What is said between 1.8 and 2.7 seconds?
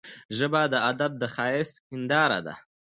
هنداره ده